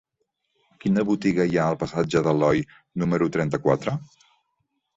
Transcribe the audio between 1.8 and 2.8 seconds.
passatge d'Aloi